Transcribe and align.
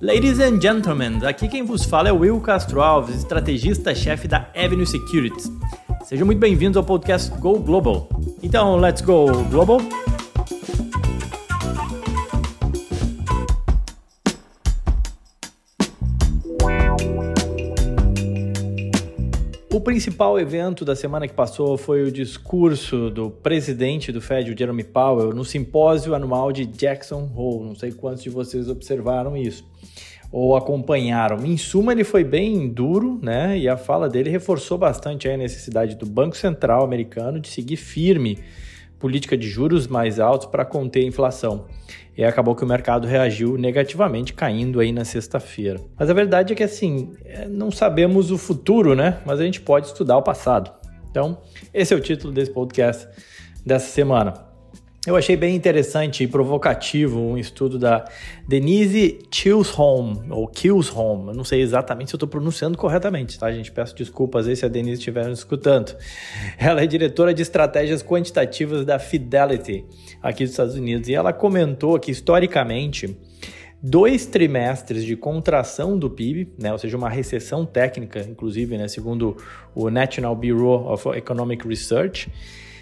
Ladies 0.00 0.38
and 0.38 0.60
gentlemen, 0.60 1.26
aqui 1.26 1.48
quem 1.48 1.64
vos 1.64 1.84
fala 1.84 2.08
é 2.08 2.12
Will 2.12 2.40
Castro 2.40 2.80
Alves, 2.80 3.16
estrategista-chefe 3.16 4.28
da 4.28 4.48
Avenue 4.54 4.86
Securities. 4.86 5.50
Sejam 6.04 6.24
muito 6.24 6.38
bem-vindos 6.38 6.76
ao 6.76 6.84
podcast 6.84 7.36
Go 7.40 7.58
Global. 7.58 8.08
Então, 8.40 8.76
let's 8.76 9.02
go 9.02 9.26
global. 9.50 9.80
O 19.78 19.80
principal 19.80 20.40
evento 20.40 20.84
da 20.84 20.96
semana 20.96 21.28
que 21.28 21.32
passou 21.32 21.78
foi 21.78 22.02
o 22.02 22.10
discurso 22.10 23.10
do 23.10 23.30
presidente 23.30 24.10
do 24.10 24.20
Fed, 24.20 24.50
o 24.50 24.58
Jeremy 24.58 24.82
Powell, 24.82 25.32
no 25.32 25.44
simpósio 25.44 26.16
anual 26.16 26.50
de 26.50 26.66
Jackson 26.66 27.30
Hole. 27.32 27.68
Não 27.68 27.76
sei 27.76 27.92
quantos 27.92 28.24
de 28.24 28.28
vocês 28.28 28.68
observaram 28.68 29.36
isso 29.36 29.64
ou 30.32 30.56
acompanharam. 30.56 31.46
Em 31.46 31.56
suma, 31.56 31.92
ele 31.92 32.02
foi 32.02 32.24
bem 32.24 32.68
duro, 32.68 33.20
né? 33.22 33.56
E 33.56 33.68
a 33.68 33.76
fala 33.76 34.08
dele 34.08 34.30
reforçou 34.30 34.76
bastante 34.76 35.28
a 35.28 35.36
necessidade 35.36 35.94
do 35.94 36.06
Banco 36.06 36.36
Central 36.36 36.82
americano 36.82 37.38
de 37.38 37.46
seguir 37.46 37.76
firme 37.76 38.36
política 38.98 39.36
de 39.36 39.48
juros 39.48 39.86
mais 39.86 40.18
altos 40.18 40.46
para 40.46 40.64
conter 40.64 41.00
a 41.00 41.06
inflação. 41.06 41.66
E 42.16 42.24
acabou 42.24 42.54
que 42.54 42.64
o 42.64 42.66
mercado 42.66 43.06
reagiu 43.06 43.56
negativamente, 43.56 44.32
caindo 44.32 44.80
aí 44.80 44.90
na 44.90 45.04
sexta-feira. 45.04 45.80
Mas 45.96 46.10
a 46.10 46.12
verdade 46.12 46.52
é 46.52 46.56
que 46.56 46.64
assim, 46.64 47.12
é, 47.24 47.46
não 47.46 47.70
sabemos 47.70 48.32
o 48.32 48.38
futuro, 48.38 48.94
né? 48.94 49.20
Mas 49.24 49.38
a 49.38 49.44
gente 49.44 49.60
pode 49.60 49.86
estudar 49.86 50.16
o 50.16 50.22
passado. 50.22 50.72
Então, 51.10 51.38
esse 51.72 51.94
é 51.94 51.96
o 51.96 52.00
título 52.00 52.32
desse 52.32 52.50
podcast 52.50 53.08
dessa 53.64 53.86
semana. 53.86 54.47
Eu 55.08 55.16
achei 55.16 55.38
bem 55.38 55.56
interessante 55.56 56.22
e 56.22 56.26
provocativo 56.26 57.18
um 57.18 57.38
estudo 57.38 57.78
da 57.78 58.04
Denise 58.46 59.20
Chilsholm, 59.30 60.18
ou 60.28 60.46
Kilsholm, 60.46 61.28
eu 61.28 61.34
não 61.34 61.44
sei 61.44 61.62
exatamente 61.62 62.10
se 62.10 62.14
eu 62.14 62.18
estou 62.18 62.28
pronunciando 62.28 62.76
corretamente, 62.76 63.38
tá, 63.38 63.50
gente? 63.50 63.72
Peço 63.72 63.96
desculpas 63.96 64.46
aí 64.46 64.54
se 64.54 64.66
a 64.66 64.68
Denise 64.68 64.98
estiver 64.98 65.26
nos 65.26 65.38
escutando. 65.38 65.96
Ela 66.58 66.82
é 66.82 66.86
diretora 66.86 67.32
de 67.32 67.40
estratégias 67.40 68.02
quantitativas 68.02 68.84
da 68.84 68.98
Fidelity, 68.98 69.82
aqui 70.22 70.44
dos 70.44 70.50
Estados 70.50 70.74
Unidos, 70.74 71.08
e 71.08 71.14
ela 71.14 71.32
comentou 71.32 71.98
que, 71.98 72.10
historicamente, 72.10 73.16
dois 73.82 74.26
trimestres 74.26 75.06
de 75.06 75.16
contração 75.16 75.98
do 75.98 76.10
PIB, 76.10 76.52
né, 76.58 76.70
ou 76.70 76.78
seja, 76.78 76.98
uma 76.98 77.08
recessão 77.08 77.64
técnica, 77.64 78.20
inclusive, 78.28 78.76
né, 78.76 78.86
segundo 78.88 79.38
o 79.74 79.88
National 79.88 80.36
Bureau 80.36 80.92
of 80.92 81.08
Economic 81.16 81.66
Research, 81.66 82.30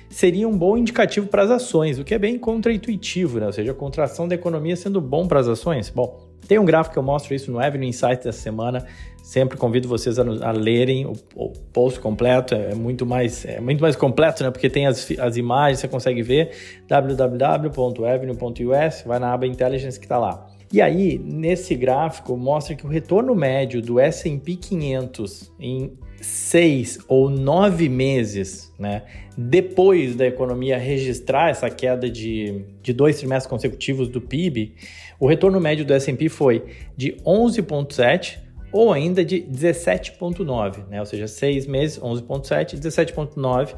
seria 0.09 0.49
um 0.49 0.57
bom 0.57 0.77
indicativo 0.77 1.27
para 1.27 1.43
as 1.43 1.51
ações, 1.51 1.99
o 1.99 2.05
que 2.05 2.15
é 2.15 2.19
bem 2.19 2.39
contraintuitivo, 2.39 3.41
né? 3.41 3.47
ou 3.47 3.53
seja, 3.53 3.73
a 3.73 3.75
contração 3.75 4.29
da 4.29 4.35
economia 4.35 4.77
sendo 4.77 5.01
bom 5.01 5.27
para 5.27 5.41
as 5.41 5.49
ações. 5.49 5.91
Bom, 5.91 6.27
tem 6.47 6.59
um 6.59 6.65
gráfico 6.65 6.95
que 6.95 6.99
eu 6.99 7.03
mostro 7.03 7.35
isso 7.35 7.51
no 7.51 7.59
Avenue 7.59 7.89
Insights 7.89 8.25
dessa 8.25 8.41
semana. 8.41 8.87
Sempre 9.23 9.59
convido 9.59 9.89
vocês 9.89 10.19
a, 10.19 10.23
a 10.23 10.53
lerem 10.53 11.07
o, 11.07 11.13
o, 11.35 11.51
post 11.73 11.99
completo, 11.99 12.55
é 12.55 12.75
muito 12.75 13.05
mais, 13.05 13.45
é 13.45 13.61
muito 13.61 13.81
mais 13.81 13.97
completo, 13.97 14.45
né? 14.45 14.51
Porque 14.51 14.71
tem 14.71 14.87
as, 14.87 15.11
as 15.19 15.37
imagens, 15.37 15.81
você 15.81 15.89
consegue 15.89 16.23
ver 16.23 16.53
www.avenue.us, 16.87 19.03
vai 19.05 19.19
na 19.19 19.33
aba 19.33 19.45
Intelligence 19.47 19.99
que 19.99 20.05
está 20.05 20.19
lá. 20.19 20.47
E 20.73 20.81
aí, 20.81 21.19
nesse 21.19 21.75
gráfico, 21.75 22.37
mostra 22.37 22.77
que 22.77 22.87
o 22.87 22.89
retorno 22.89 23.35
médio 23.35 23.83
do 23.83 23.99
S&P 23.99 24.55
500 24.57 25.53
em 25.59 25.99
seis 26.21 26.99
ou 27.09 27.29
nove 27.29 27.89
meses, 27.89 28.73
né, 28.79 29.03
depois 29.37 30.15
da 30.15 30.27
economia 30.27 30.79
registrar 30.79 31.51
essa 31.51 31.69
queda 31.69 32.09
de, 32.09 32.65
de 32.83 32.93
dois 32.93 33.19
trimestres 33.19 33.49
consecutivos 33.49 34.09
do 34.09 34.21
PIB, 34.21 34.75
o 35.21 35.27
retorno 35.27 35.61
médio 35.61 35.85
do 35.85 35.93
S&P 35.93 36.29
foi 36.29 36.65
de 36.97 37.13
11,7 37.25 38.39
ou 38.73 38.93
ainda 38.93 39.25
de 39.25 39.41
17,9, 39.43 40.89
né, 40.89 41.01
ou 41.01 41.07
seja, 41.07 41.27
seis 41.27 41.67
meses, 41.67 41.99
11,7, 41.99 42.79
17,9, 42.79 43.75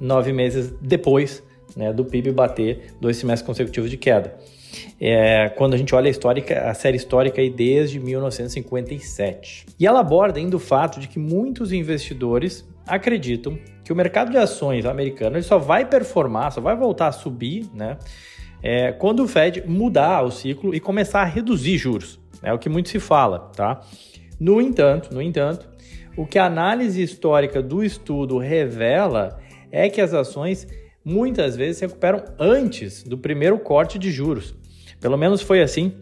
nove 0.00 0.32
meses 0.32 0.72
depois 0.80 1.42
né, 1.76 1.92
do 1.92 2.04
PIB 2.04 2.32
bater 2.32 2.92
dois 3.00 3.18
trimestres 3.18 3.46
consecutivos 3.46 3.90
de 3.90 3.96
queda 3.96 4.36
é, 5.00 5.48
quando 5.50 5.74
a 5.74 5.76
gente 5.76 5.94
olha 5.94 6.08
a, 6.08 6.10
histórica, 6.10 6.70
a 6.70 6.74
série 6.74 6.96
histórica 6.96 7.40
aí 7.40 7.50
desde 7.50 7.98
1957. 7.98 9.66
E 9.78 9.86
ela 9.86 10.00
aborda 10.00 10.38
ainda 10.38 10.56
o 10.56 10.60
fato 10.60 11.00
de 11.00 11.08
que 11.08 11.18
muitos 11.18 11.72
investidores 11.72 12.68
acreditam 12.86 13.58
que 13.84 13.92
o 13.92 13.96
mercado 13.96 14.30
de 14.30 14.38
ações 14.38 14.84
americano 14.86 15.36
ele 15.36 15.42
só 15.42 15.58
vai 15.58 15.84
performar, 15.84 16.52
só 16.52 16.60
vai 16.60 16.76
voltar 16.76 17.08
a 17.08 17.12
subir, 17.12 17.68
né? 17.74 17.98
É, 18.62 18.92
quando 18.92 19.24
o 19.24 19.28
Fed 19.28 19.64
mudar 19.66 20.22
o 20.22 20.30
ciclo 20.30 20.74
e 20.74 20.78
começar 20.78 21.22
a 21.22 21.24
reduzir 21.24 21.76
juros. 21.76 22.20
É 22.42 22.52
o 22.52 22.58
que 22.58 22.68
muito 22.68 22.88
se 22.88 23.00
fala, 23.00 23.50
tá? 23.56 23.80
No 24.38 24.60
entanto, 24.60 25.12
no 25.12 25.20
entanto, 25.20 25.68
o 26.16 26.26
que 26.26 26.38
a 26.38 26.46
análise 26.46 27.02
histórica 27.02 27.62
do 27.62 27.82
estudo 27.82 28.38
revela 28.38 29.40
é 29.70 29.88
que 29.88 30.00
as 30.00 30.12
ações 30.12 30.66
muitas 31.04 31.56
vezes 31.56 31.78
se 31.78 31.86
recuperam 31.86 32.22
antes 32.38 33.02
do 33.02 33.18
primeiro 33.18 33.58
corte 33.58 33.98
de 33.98 34.10
juros. 34.10 34.54
Pelo 35.02 35.18
menos 35.18 35.42
foi 35.42 35.60
assim 35.60 35.92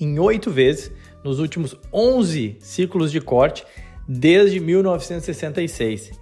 em 0.00 0.18
oito 0.18 0.50
vezes 0.50 0.90
nos 1.22 1.38
últimos 1.38 1.76
11 1.92 2.56
ciclos 2.60 3.12
de 3.12 3.20
corte 3.20 3.64
desde 4.08 4.58
1966. 4.58 6.12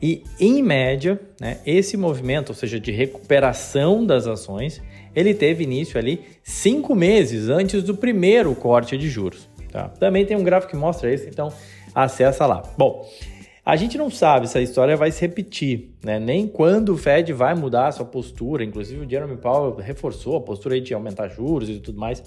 E, 0.00 0.22
em 0.38 0.62
média, 0.62 1.20
né, 1.40 1.58
esse 1.66 1.96
movimento, 1.96 2.50
ou 2.50 2.54
seja, 2.54 2.78
de 2.78 2.92
recuperação 2.92 4.04
das 4.04 4.26
ações, 4.26 4.82
ele 5.14 5.34
teve 5.34 5.64
início 5.64 5.98
ali 5.98 6.20
cinco 6.42 6.94
meses 6.94 7.48
antes 7.48 7.82
do 7.82 7.96
primeiro 7.96 8.54
corte 8.54 8.96
de 8.96 9.08
juros. 9.08 9.48
Tá? 9.70 9.88
Também 9.88 10.24
tem 10.24 10.36
um 10.36 10.44
gráfico 10.44 10.72
que 10.72 10.76
mostra 10.78 11.12
isso, 11.12 11.28
então 11.28 11.52
acessa 11.94 12.46
lá. 12.46 12.62
Bom, 12.76 13.08
a 13.66 13.74
gente 13.74 13.98
não 13.98 14.08
sabe 14.08 14.48
se 14.48 14.56
a 14.56 14.62
história 14.62 14.96
vai 14.96 15.10
se 15.10 15.20
repetir, 15.20 15.90
né? 16.00 16.20
nem 16.20 16.46
quando 16.46 16.90
o 16.90 16.96
Fed 16.96 17.32
vai 17.32 17.52
mudar 17.52 17.88
a 17.88 17.92
sua 17.92 18.06
postura. 18.06 18.62
Inclusive, 18.62 19.04
o 19.04 19.10
Jeremy 19.10 19.36
Powell 19.38 19.74
reforçou 19.74 20.36
a 20.36 20.40
postura 20.40 20.80
de 20.80 20.94
aumentar 20.94 21.26
juros 21.26 21.68
e 21.68 21.80
tudo 21.80 21.98
mais. 21.98 22.22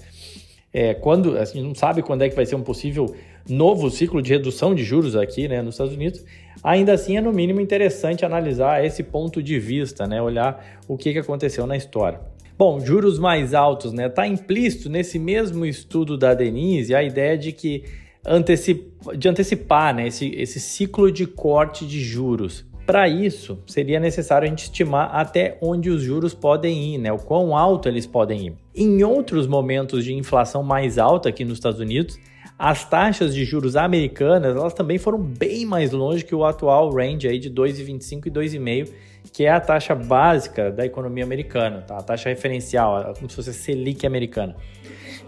É, 0.74 0.94
quando 0.94 1.38
a 1.38 1.46
gente 1.46 1.62
não 1.62 1.74
sabe 1.74 2.02
quando 2.02 2.24
é 2.24 2.30
que 2.30 2.36
vai 2.36 2.46
ser 2.46 2.56
um 2.56 2.62
possível 2.62 3.16
novo 3.48 3.90
ciclo 3.90 4.22
de 4.22 4.34
redução 4.34 4.76
de 4.76 4.84
juros 4.84 5.16
aqui 5.16 5.48
né, 5.48 5.62
nos 5.62 5.76
Estados 5.76 5.94
Unidos. 5.94 6.26
Ainda 6.62 6.92
assim, 6.92 7.16
é 7.16 7.22
no 7.22 7.32
mínimo 7.32 7.62
interessante 7.62 8.26
analisar 8.26 8.84
esse 8.84 9.02
ponto 9.02 9.42
de 9.42 9.58
vista, 9.58 10.06
né? 10.06 10.22
olhar 10.22 10.78
o 10.90 10.98
que, 10.98 11.14
que 11.14 11.20
aconteceu 11.20 11.66
na 11.66 11.78
história. 11.78 12.20
Bom, 12.58 12.82
juros 12.82 13.18
mais 13.18 13.54
altos, 13.54 13.94
né? 13.94 14.08
Está 14.08 14.28
implícito 14.28 14.90
nesse 14.90 15.18
mesmo 15.18 15.66
estudo 15.66 16.18
da 16.18 16.34
Denise 16.34 16.94
a 16.94 17.02
ideia 17.02 17.38
de 17.38 17.54
que 17.54 17.86
antecip, 18.26 18.92
de 19.18 19.30
antecipar 19.30 19.94
né, 19.94 20.08
esse, 20.08 20.30
esse 20.36 20.60
ciclo 20.60 21.12
de 21.12 21.26
corte 21.26 21.86
de 21.86 22.00
juros. 22.02 22.66
Para 22.86 23.08
isso, 23.08 23.60
seria 23.68 24.00
necessário 24.00 24.48
a 24.48 24.50
gente 24.50 24.64
estimar 24.64 25.12
até 25.14 25.58
onde 25.62 25.92
os 25.92 26.02
juros 26.02 26.34
podem 26.34 26.96
ir, 26.96 26.98
né? 26.98 27.12
o 27.12 27.20
quão 27.20 27.56
alto 27.56 27.88
eles 27.88 28.08
podem 28.08 28.48
ir. 28.48 28.54
Em 28.76 29.04
outros 29.04 29.46
momentos 29.46 30.04
de 30.04 30.14
inflação 30.14 30.64
mais 30.64 30.98
alta 30.98 31.30
aqui 31.30 31.46
nos 31.46 31.60
Estados 31.60 31.80
Unidos, 31.80 32.18
as 32.58 32.84
taxas 32.84 33.36
de 33.36 33.46
juros 33.46 33.76
americanas 33.76 34.56
elas 34.56 34.74
também 34.74 34.98
foram 34.98 35.20
bem 35.20 35.66
mais 35.66 35.92
longe 35.92 36.26
que 36.26 36.34
o 36.34 36.44
atual 36.44 36.92
range 36.92 37.28
aí 37.28 37.38
de 37.38 37.50
2,25 37.50 38.26
e 38.26 38.32
2,5, 38.32 38.90
que 39.32 39.46
é 39.46 39.52
a 39.52 39.60
taxa 39.60 39.94
básica 39.94 40.72
da 40.72 40.84
economia 40.84 41.24
americana, 41.24 41.82
tá? 41.82 41.98
a 41.98 42.02
taxa 42.02 42.28
referencial, 42.30 43.14
como 43.16 43.30
se 43.30 43.36
fosse 43.36 43.52
a 43.52 43.54
Selic 43.54 44.06
americana. 44.06 44.56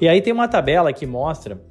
E 0.01 0.07
aí 0.09 0.19
tem 0.19 0.33
uma 0.33 0.47
tabela 0.47 0.91
que 0.91 1.05
mostra 1.05 1.61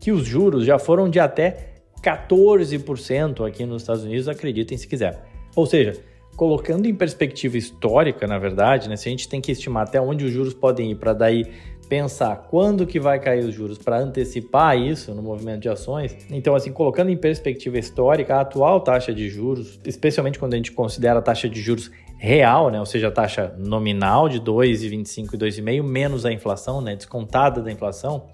que 0.00 0.10
os 0.10 0.24
juros 0.24 0.64
já 0.64 0.78
foram 0.78 1.08
de 1.08 1.20
até 1.20 1.74
14% 2.02 3.46
aqui 3.46 3.66
nos 3.66 3.82
Estados 3.82 4.02
Unidos, 4.02 4.26
acreditem 4.26 4.76
se 4.78 4.88
quiser. 4.88 5.22
Ou 5.54 5.66
seja, 5.66 6.00
colocando 6.36 6.86
em 6.86 6.94
perspectiva 6.94 7.58
histórica, 7.58 8.26
na 8.26 8.38
verdade, 8.38 8.88
né, 8.88 8.96
se 8.96 9.08
a 9.08 9.10
gente 9.10 9.28
tem 9.28 9.40
que 9.40 9.52
estimar 9.52 9.86
até 9.86 10.00
onde 10.00 10.24
os 10.24 10.32
juros 10.32 10.54
podem 10.54 10.90
ir 10.90 10.94
para 10.94 11.12
daí 11.12 11.44
pensar 11.86 12.46
quando 12.48 12.86
que 12.86 13.00
vai 13.00 13.18
cair 13.18 13.44
os 13.44 13.52
juros 13.52 13.76
para 13.76 13.98
antecipar 13.98 14.78
isso 14.78 15.12
no 15.12 15.20
movimento 15.20 15.62
de 15.62 15.68
ações. 15.68 16.16
Então, 16.30 16.54
assim, 16.54 16.72
colocando 16.72 17.10
em 17.10 17.16
perspectiva 17.16 17.78
histórica, 17.78 18.36
a 18.36 18.40
atual 18.42 18.80
taxa 18.80 19.12
de 19.12 19.28
juros, 19.28 19.78
especialmente 19.84 20.38
quando 20.38 20.54
a 20.54 20.56
gente 20.56 20.70
considera 20.70 21.18
a 21.18 21.22
taxa 21.22 21.48
de 21.48 21.60
juros 21.60 21.90
real, 22.16 22.70
né, 22.70 22.78
ou 22.78 22.86
seja, 22.86 23.08
a 23.08 23.10
taxa 23.10 23.54
nominal 23.58 24.28
de 24.28 24.40
2,25 24.40 25.34
e 25.34 25.36
2,5 25.36 25.82
menos 25.82 26.24
a 26.24 26.32
inflação, 26.32 26.80
né, 26.80 26.94
descontada 26.94 27.60
da 27.60 27.72
inflação, 27.72 28.28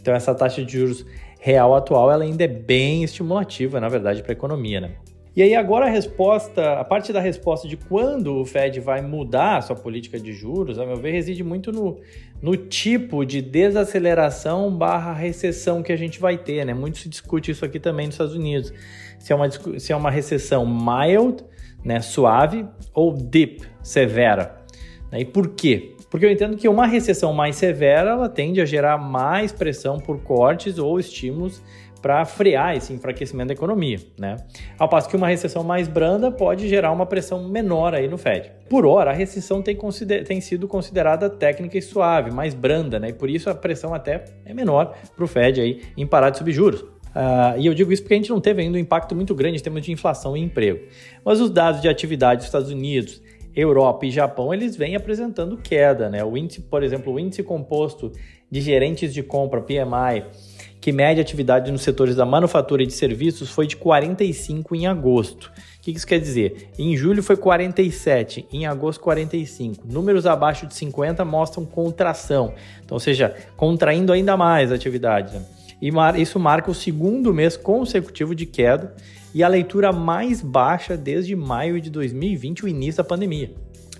então 0.00 0.14
essa 0.14 0.34
taxa 0.34 0.64
de 0.64 0.78
juros 0.78 1.04
real 1.40 1.74
atual 1.74 2.10
ela 2.10 2.24
ainda 2.24 2.44
é 2.44 2.48
bem 2.48 3.02
estimulativa, 3.02 3.80
na 3.80 3.88
verdade, 3.88 4.22
para 4.22 4.32
a 4.32 4.34
economia, 4.34 4.80
né? 4.80 4.90
E 5.34 5.42
aí 5.42 5.54
agora 5.54 5.86
a 5.86 5.88
resposta, 5.88 6.74
a 6.74 6.84
parte 6.84 7.12
da 7.12 7.20
resposta 7.20 7.68
de 7.68 7.76
quando 7.76 8.40
o 8.40 8.44
Fed 8.44 8.80
vai 8.80 9.00
mudar 9.00 9.58
a 9.58 9.62
sua 9.62 9.76
política 9.76 10.18
de 10.18 10.32
juros, 10.32 10.78
a 10.78 10.84
meu 10.84 10.96
ver, 10.96 11.12
reside 11.12 11.44
muito 11.44 11.70
no, 11.70 11.98
no 12.42 12.56
tipo 12.56 13.24
de 13.24 13.40
desaceleração 13.40 14.76
barra 14.76 15.12
recessão 15.12 15.82
que 15.82 15.92
a 15.92 15.96
gente 15.96 16.18
vai 16.18 16.36
ter, 16.36 16.66
né? 16.66 16.74
Muito 16.74 16.98
se 16.98 17.08
discute 17.08 17.52
isso 17.52 17.64
aqui 17.64 17.78
também 17.78 18.06
nos 18.06 18.14
Estados 18.16 18.34
Unidos. 18.34 18.72
Se 19.20 19.32
é 19.32 19.36
uma, 19.36 19.48
se 19.50 19.92
é 19.92 19.96
uma 19.96 20.10
recessão 20.10 20.66
mild, 20.66 21.44
né, 21.84 22.00
suave, 22.00 22.66
ou 22.92 23.12
deep, 23.12 23.62
severa. 23.82 24.60
Né? 25.12 25.20
E 25.20 25.24
por 25.24 25.50
quê? 25.50 25.94
Porque 26.10 26.26
eu 26.26 26.30
entendo 26.30 26.56
que 26.56 26.68
uma 26.68 26.86
recessão 26.86 27.32
mais 27.32 27.54
severa, 27.54 28.10
ela 28.10 28.28
tende 28.28 28.60
a 28.60 28.64
gerar 28.64 28.98
mais 28.98 29.52
pressão 29.52 29.98
por 29.98 30.20
cortes 30.22 30.76
ou 30.76 30.98
estímulos 30.98 31.62
para 32.02 32.24
frear 32.24 32.76
esse 32.76 32.92
enfraquecimento 32.92 33.48
da 33.48 33.54
economia, 33.54 33.98
né? 34.18 34.36
Ao 34.78 34.88
passo 34.88 35.08
que 35.08 35.16
uma 35.16 35.28
recessão 35.28 35.62
mais 35.62 35.86
branda 35.86 36.32
pode 36.32 36.68
gerar 36.68 36.90
uma 36.92 37.06
pressão 37.06 37.48
menor 37.48 37.94
aí 37.94 38.08
no 38.08 38.16
Fed. 38.16 38.50
Por 38.68 38.86
hora, 38.86 39.10
a 39.10 39.14
recessão 39.14 39.62
tem, 39.62 39.78
tem 40.24 40.40
sido 40.40 40.66
considerada 40.66 41.28
técnica 41.28 41.76
e 41.76 41.82
suave, 41.82 42.30
mais 42.30 42.54
branda, 42.54 42.98
né? 42.98 43.10
E 43.10 43.12
por 43.12 43.28
isso 43.28 43.50
a 43.50 43.54
pressão 43.54 43.94
até 43.94 44.24
é 44.44 44.54
menor 44.54 44.96
para 45.14 45.24
o 45.24 45.28
Fed 45.28 45.60
aí 45.60 45.82
em 45.96 46.06
parar 46.06 46.30
de 46.30 46.38
subir 46.38 46.52
juros. 46.52 46.80
Uh, 47.10 47.58
e 47.58 47.66
eu 47.66 47.74
digo 47.74 47.92
isso 47.92 48.02
porque 48.02 48.14
a 48.14 48.16
gente 48.16 48.30
não 48.30 48.40
teve 48.40 48.62
ainda 48.62 48.78
um 48.78 48.80
impacto 48.80 49.14
muito 49.14 49.34
grande 49.34 49.58
em 49.58 49.60
termos 49.60 49.82
de 49.82 49.92
inflação 49.92 50.36
e 50.36 50.40
emprego. 50.40 50.80
Mas 51.24 51.40
os 51.40 51.50
dados 51.50 51.82
de 51.82 51.88
atividade 51.88 52.38
dos 52.38 52.46
Estados 52.46 52.70
Unidos, 52.70 53.20
Europa 53.60 54.06
e 54.06 54.10
Japão, 54.10 54.52
eles 54.52 54.76
vêm 54.76 54.96
apresentando 54.96 55.56
queda, 55.56 56.08
né? 56.08 56.24
O 56.24 56.36
índice, 56.36 56.60
por 56.60 56.82
exemplo, 56.82 57.12
o 57.12 57.20
índice 57.20 57.42
composto 57.42 58.12
de 58.50 58.60
gerentes 58.60 59.12
de 59.12 59.22
compra, 59.22 59.60
PMI, 59.60 60.24
que 60.80 60.92
mede 60.92 61.20
atividade 61.20 61.70
nos 61.70 61.82
setores 61.82 62.16
da 62.16 62.24
manufatura 62.24 62.82
e 62.82 62.86
de 62.86 62.92
serviços, 62.92 63.50
foi 63.50 63.66
de 63.66 63.76
45 63.76 64.74
em 64.74 64.86
agosto. 64.86 65.52
O 65.78 65.82
que 65.82 65.90
isso 65.90 66.06
quer 66.06 66.18
dizer? 66.18 66.70
Em 66.78 66.96
julho 66.96 67.22
foi 67.22 67.36
47, 67.36 68.46
em 68.52 68.66
agosto 68.66 69.00
45. 69.00 69.86
Números 69.86 70.26
abaixo 70.26 70.66
de 70.66 70.74
50 70.74 71.24
mostram 71.24 71.64
contração, 71.64 72.54
então, 72.84 72.96
ou 72.96 73.00
seja, 73.00 73.34
contraindo 73.56 74.12
ainda 74.12 74.36
mais 74.36 74.72
a 74.72 74.74
atividade. 74.74 75.34
Né? 75.34 75.44
E 75.80 75.90
isso 76.20 76.38
marca 76.38 76.70
o 76.70 76.74
segundo 76.74 77.32
mês 77.32 77.56
consecutivo 77.56 78.34
de 78.34 78.46
queda 78.46 78.94
e 79.34 79.42
a 79.42 79.48
leitura 79.48 79.92
mais 79.92 80.42
baixa 80.42 80.96
desde 80.96 81.34
maio 81.34 81.80
de 81.80 81.90
2020, 81.90 82.64
o 82.64 82.68
início 82.68 83.02
da 83.02 83.08
pandemia. 83.08 83.52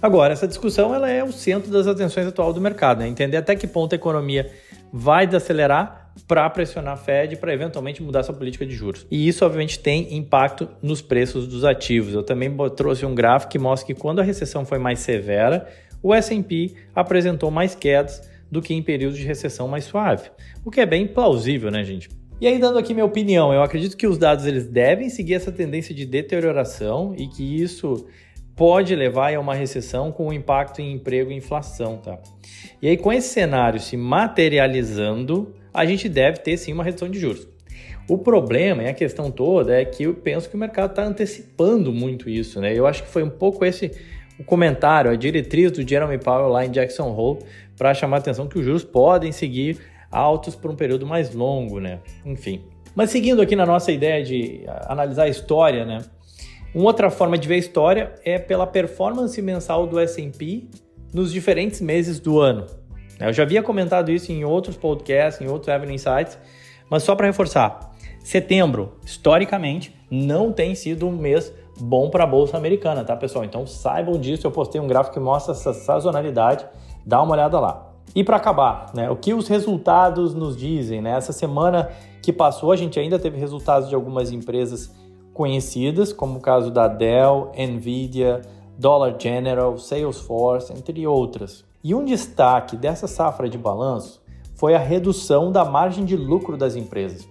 Agora, 0.02 0.32
essa 0.32 0.48
discussão 0.48 0.94
ela 0.94 1.10
é 1.10 1.22
o 1.22 1.30
centro 1.30 1.70
das 1.70 1.86
atenções 1.86 2.26
atual 2.26 2.52
do 2.52 2.60
mercado, 2.60 3.00
né? 3.00 3.08
entender 3.08 3.36
até 3.36 3.54
que 3.54 3.66
ponto 3.66 3.92
a 3.92 3.96
economia 3.96 4.50
vai 4.92 5.26
desacelerar 5.26 6.10
para 6.26 6.48
pressionar 6.50 6.94
a 6.94 6.96
Fed 6.96 7.36
para 7.36 7.52
eventualmente 7.52 8.02
mudar 8.02 8.22
sua 8.22 8.34
política 8.34 8.66
de 8.66 8.74
juros. 8.74 9.06
E 9.10 9.28
isso, 9.28 9.44
obviamente, 9.44 9.78
tem 9.78 10.16
impacto 10.16 10.68
nos 10.82 11.02
preços 11.02 11.46
dos 11.46 11.64
ativos. 11.64 12.14
Eu 12.14 12.22
também 12.22 12.54
trouxe 12.74 13.04
um 13.04 13.14
gráfico 13.14 13.52
que 13.52 13.58
mostra 13.58 13.86
que 13.86 14.00
quando 14.00 14.20
a 14.20 14.22
recessão 14.22 14.64
foi 14.64 14.78
mais 14.78 15.00
severa, 15.00 15.68
o 16.02 16.14
S&P 16.14 16.74
apresentou 16.94 17.50
mais 17.50 17.74
quedas 17.74 18.29
do 18.50 18.60
que 18.60 18.74
em 18.74 18.82
períodos 18.82 19.18
de 19.18 19.24
recessão 19.24 19.68
mais 19.68 19.84
suave, 19.84 20.30
o 20.64 20.70
que 20.70 20.80
é 20.80 20.86
bem 20.86 21.06
plausível, 21.06 21.70
né, 21.70 21.84
gente? 21.84 22.08
E 22.40 22.46
aí, 22.46 22.58
dando 22.58 22.78
aqui 22.78 22.94
minha 22.94 23.04
opinião, 23.04 23.52
eu 23.52 23.62
acredito 23.62 23.96
que 23.96 24.06
os 24.06 24.16
dados 24.16 24.46
eles 24.46 24.66
devem 24.66 25.10
seguir 25.10 25.34
essa 25.34 25.52
tendência 25.52 25.94
de 25.94 26.06
deterioração 26.06 27.14
e 27.18 27.28
que 27.28 27.62
isso 27.62 28.06
pode 28.56 28.94
levar 28.94 29.34
a 29.34 29.40
uma 29.40 29.54
recessão 29.54 30.10
com 30.10 30.32
impacto 30.32 30.80
em 30.80 30.92
emprego 30.92 31.30
e 31.30 31.34
inflação, 31.34 31.98
tá? 31.98 32.18
E 32.80 32.88
aí, 32.88 32.96
com 32.96 33.12
esse 33.12 33.28
cenário 33.28 33.78
se 33.78 33.96
materializando, 33.96 35.54
a 35.72 35.84
gente 35.84 36.08
deve 36.08 36.38
ter 36.38 36.56
sim 36.56 36.72
uma 36.72 36.82
redução 36.82 37.10
de 37.10 37.18
juros. 37.18 37.46
O 38.08 38.18
problema 38.18 38.82
e 38.82 38.88
a 38.88 38.94
questão 38.94 39.30
toda 39.30 39.78
é 39.78 39.84
que 39.84 40.04
eu 40.04 40.14
penso 40.14 40.48
que 40.48 40.56
o 40.56 40.58
mercado 40.58 40.90
está 40.90 41.04
antecipando 41.04 41.92
muito 41.92 42.28
isso, 42.28 42.60
né? 42.60 42.76
Eu 42.76 42.86
acho 42.86 43.02
que 43.02 43.08
foi 43.08 43.22
um 43.22 43.30
pouco 43.30 43.64
esse 43.64 43.92
o 44.40 44.44
comentário, 44.44 45.10
a 45.10 45.16
diretriz 45.16 45.70
do 45.70 45.86
Jeremy 45.86 46.16
Powell 46.16 46.48
lá 46.48 46.64
em 46.64 46.70
Jackson 46.70 47.14
Hole 47.14 47.40
para 47.76 47.92
chamar 47.92 48.16
a 48.16 48.20
atenção 48.20 48.48
que 48.48 48.58
os 48.58 48.64
juros 48.64 48.82
podem 48.82 49.32
seguir 49.32 49.78
altos 50.10 50.56
por 50.56 50.70
um 50.70 50.74
período 50.74 51.06
mais 51.06 51.34
longo, 51.34 51.78
né? 51.78 52.00
Enfim. 52.24 52.64
Mas 52.94 53.10
seguindo 53.10 53.42
aqui 53.42 53.54
na 53.54 53.66
nossa 53.66 53.92
ideia 53.92 54.24
de 54.24 54.62
analisar 54.86 55.24
a 55.24 55.28
história, 55.28 55.84
né? 55.84 55.98
Uma 56.74 56.86
outra 56.86 57.10
forma 57.10 57.36
de 57.36 57.46
ver 57.46 57.54
a 57.54 57.58
história 57.58 58.14
é 58.24 58.38
pela 58.38 58.66
performance 58.66 59.40
mensal 59.42 59.86
do 59.86 60.00
S&P 60.00 60.64
nos 61.12 61.30
diferentes 61.30 61.82
meses 61.82 62.18
do 62.18 62.40
ano. 62.40 62.66
Eu 63.20 63.34
já 63.34 63.42
havia 63.42 63.62
comentado 63.62 64.10
isso 64.10 64.32
em 64.32 64.42
outros 64.42 64.74
podcasts, 64.74 65.42
em 65.42 65.50
outros 65.50 65.68
Evening 65.68 65.94
Insights, 65.94 66.38
mas 66.88 67.02
só 67.02 67.14
para 67.14 67.26
reforçar, 67.26 67.92
setembro, 68.24 68.94
historicamente, 69.04 69.94
não 70.10 70.50
tem 70.50 70.74
sido 70.74 71.06
um 71.06 71.12
mês 71.12 71.52
bom 71.80 72.10
para 72.10 72.24
a 72.24 72.26
bolsa 72.26 72.56
americana, 72.56 73.04
tá, 73.04 73.16
pessoal? 73.16 73.44
Então 73.44 73.66
saibam 73.66 74.18
disso. 74.18 74.46
Eu 74.46 74.50
postei 74.50 74.80
um 74.80 74.86
gráfico 74.86 75.14
que 75.14 75.20
mostra 75.20 75.52
essa 75.52 75.72
sazonalidade. 75.72 76.66
Dá 77.04 77.22
uma 77.22 77.32
olhada 77.32 77.58
lá. 77.58 77.90
E 78.14 78.24
para 78.24 78.36
acabar, 78.36 78.86
né, 78.92 79.08
o 79.08 79.16
que 79.16 79.32
os 79.32 79.46
resultados 79.46 80.34
nos 80.34 80.56
dizem? 80.56 81.00
Né? 81.00 81.16
Essa 81.16 81.32
semana 81.32 81.90
que 82.22 82.32
passou, 82.32 82.72
a 82.72 82.76
gente 82.76 82.98
ainda 82.98 83.18
teve 83.18 83.38
resultados 83.38 83.88
de 83.88 83.94
algumas 83.94 84.32
empresas 84.32 84.92
conhecidas, 85.32 86.12
como 86.12 86.38
o 86.38 86.40
caso 86.40 86.70
da 86.70 86.88
Dell, 86.88 87.52
Nvidia, 87.56 88.42
Dollar 88.76 89.14
General, 89.18 89.78
Salesforce, 89.78 90.72
entre 90.72 91.06
outras. 91.06 91.64
E 91.82 91.94
um 91.94 92.04
destaque 92.04 92.76
dessa 92.76 93.06
safra 93.06 93.48
de 93.48 93.56
balanço 93.56 94.20
foi 94.54 94.74
a 94.74 94.78
redução 94.78 95.50
da 95.50 95.64
margem 95.64 96.04
de 96.04 96.16
lucro 96.16 96.56
das 96.56 96.76
empresas. 96.76 97.26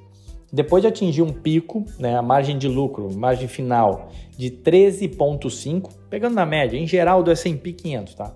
Depois 0.52 0.82
de 0.82 0.88
atingir 0.88 1.22
um 1.22 1.32
pico, 1.32 1.86
né, 2.00 2.18
a 2.18 2.22
margem 2.22 2.58
de 2.58 2.68
lucro, 2.68 3.14
margem 3.16 3.48
final 3.48 4.10
de 4.36 4.50
13,5, 4.50 5.92
pegando 6.10 6.34
na 6.34 6.46
média 6.46 6.78
em 6.78 6.88
geral 6.88 7.22
do 7.22 7.32
S&P 7.32 7.74
500, 7.74 8.16
tá? 8.16 8.36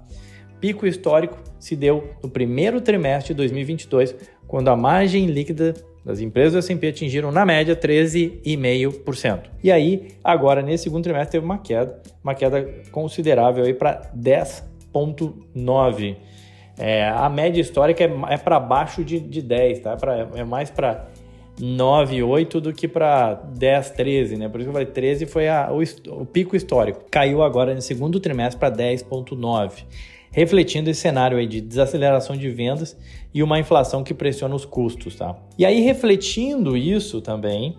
Pico 0.60 0.86
histórico 0.86 1.40
se 1.60 1.76
deu 1.76 2.12
no 2.22 2.30
primeiro 2.30 2.80
trimestre 2.80 3.34
de 3.34 3.38
2022, 3.38 4.16
quando 4.48 4.70
a 4.70 4.76
margem 4.76 5.26
líquida 5.26 5.74
das 6.06 6.20
empresas 6.20 6.54
do 6.54 6.60
S&P 6.60 6.88
atingiram 6.88 7.32
na 7.32 7.46
média 7.46 7.76
13,5%. 7.76 9.44
E 9.64 9.72
aí, 9.72 10.10
agora 10.24 10.62
nesse 10.62 10.84
segundo 10.84 11.04
trimestre 11.04 11.32
teve 11.32 11.46
uma 11.46 11.58
queda, 11.58 12.00
uma 12.24 12.36
queda 12.36 12.64
considerável 12.92 13.64
aí 13.64 13.74
para 13.74 14.02
10,9. 14.16 16.18
É, 16.78 17.08
a 17.08 17.30
média 17.30 17.62
histórica 17.62 18.04
é, 18.04 18.12
é 18.30 18.38
para 18.38 18.60
baixo 18.60 19.04
de, 19.04 19.20
de 19.20 19.42
10, 19.42 19.80
tá? 19.80 19.96
Pra, 19.96 20.28
é 20.36 20.44
mais 20.44 20.70
para 20.70 21.08
9, 21.60 22.24
8 22.24 22.60
do 22.60 22.74
que 22.74 22.88
para 22.88 23.34
10, 23.34 23.92
13, 23.92 24.38
né? 24.38 24.50
Por 24.50 24.60
isso 24.60 24.66
que 24.66 24.70
eu 24.70 24.74
falei 24.74 24.88
13 24.88 25.26
foi 25.26 25.48
a, 25.48 25.72
o, 25.72 25.82
o 26.22 26.26
pico 26.26 26.56
histórico. 26.56 27.06
Caiu 27.12 27.44
agora 27.44 27.76
no 27.76 27.82
segundo 27.82 28.20
trimestre 28.20 28.60
para 28.60 28.76
10,9, 28.76 29.86
refletindo 30.32 30.90
esse 30.90 31.02
cenário 31.02 31.38
aí 31.38 31.46
de 31.46 31.62
desaceleração 31.62 32.36
de 32.36 32.50
vendas 32.50 32.98
e 33.34 33.44
uma 33.44 33.60
inflação 33.60 34.04
que 34.04 34.14
pressiona 34.14 34.56
os 34.56 34.66
custos, 34.66 35.16
tá? 35.16 35.36
E 35.58 35.66
aí, 35.66 35.82
refletindo 35.82 36.76
isso 36.76 37.22
também, 37.22 37.78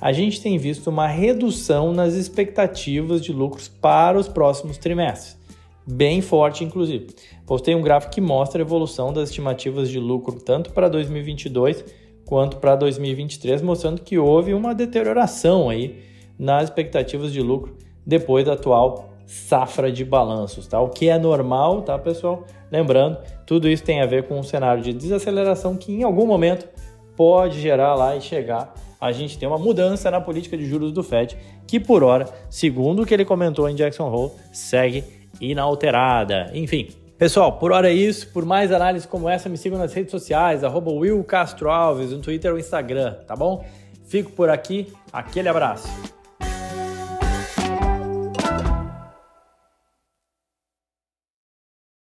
a 0.00 0.12
gente 0.12 0.40
tem 0.40 0.58
visto 0.58 0.88
uma 0.88 1.06
redução 1.06 1.92
nas 1.92 2.14
expectativas 2.14 3.22
de 3.22 3.32
lucros 3.32 3.68
para 3.68 4.18
os 4.18 4.26
próximos 4.26 4.76
trimestres. 4.78 5.40
Bem 5.86 6.20
forte, 6.20 6.64
inclusive. 6.64 7.08
Postei 7.46 7.74
um 7.74 7.82
gráfico 7.82 8.12
que 8.12 8.20
mostra 8.20 8.60
a 8.60 8.66
evolução 8.66 9.12
das 9.12 9.28
estimativas 9.28 9.88
de 9.88 9.98
lucro 9.98 10.40
tanto 10.40 10.70
para 10.70 10.88
2022 10.88 11.84
quanto 12.32 12.56
para 12.56 12.74
2023, 12.76 13.60
mostrando 13.60 14.00
que 14.00 14.18
houve 14.18 14.54
uma 14.54 14.74
deterioração 14.74 15.68
aí 15.68 16.02
nas 16.38 16.64
expectativas 16.64 17.30
de 17.30 17.42
lucro 17.42 17.76
depois 18.06 18.46
da 18.46 18.54
atual 18.54 19.12
safra 19.26 19.92
de 19.92 20.02
balanços, 20.02 20.66
tá? 20.66 20.80
O 20.80 20.88
que 20.88 21.10
é 21.10 21.18
normal, 21.18 21.82
tá, 21.82 21.98
pessoal? 21.98 22.46
Lembrando, 22.70 23.18
tudo 23.46 23.68
isso 23.68 23.84
tem 23.84 24.00
a 24.00 24.06
ver 24.06 24.26
com 24.26 24.38
um 24.38 24.42
cenário 24.42 24.82
de 24.82 24.94
desaceleração 24.94 25.76
que 25.76 25.92
em 25.92 26.04
algum 26.04 26.26
momento 26.26 26.66
pode 27.14 27.60
gerar 27.60 27.94
lá 27.94 28.16
e 28.16 28.22
chegar 28.22 28.72
a 28.98 29.12
gente 29.12 29.36
tem 29.36 29.46
uma 29.46 29.58
mudança 29.58 30.10
na 30.10 30.18
política 30.20 30.56
de 30.56 30.64
juros 30.64 30.90
do 30.90 31.02
Fed, 31.02 31.36
que 31.66 31.78
por 31.78 32.02
hora, 32.02 32.24
segundo 32.48 33.02
o 33.02 33.06
que 33.06 33.12
ele 33.12 33.26
comentou 33.26 33.68
em 33.68 33.74
Jackson 33.74 34.08
Hole, 34.08 34.32
segue 34.54 35.04
inalterada. 35.38 36.50
Enfim, 36.54 36.88
Pessoal, 37.22 37.52
por 37.52 37.70
hora 37.70 37.88
é 37.88 37.94
isso. 37.94 38.26
Por 38.32 38.44
mais 38.44 38.72
análises 38.72 39.06
como 39.06 39.28
essa, 39.28 39.48
me 39.48 39.56
sigam 39.56 39.78
nas 39.78 39.92
redes 39.92 40.10
sociais, 40.10 40.64
arroba 40.64 40.90
Will 40.90 41.22
Castro 41.22 41.70
Alves, 41.70 42.10
no 42.10 42.18
Twitter 42.18 42.50
ou 42.50 42.58
Instagram, 42.58 43.14
tá 43.28 43.36
bom? 43.36 43.64
Fico 44.08 44.32
por 44.32 44.50
aqui, 44.50 44.92
aquele 45.12 45.48
abraço. 45.48 45.86